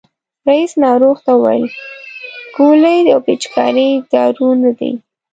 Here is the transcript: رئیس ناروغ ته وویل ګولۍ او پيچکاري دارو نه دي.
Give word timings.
رئیس 0.47 0.71
ناروغ 0.83 1.17
ته 1.25 1.31
وویل 1.41 1.69
ګولۍ 2.55 2.99
او 3.13 3.19
پيچکاري 3.25 3.89
دارو 4.11 4.49
نه 4.63 4.71
دي. 4.77 4.91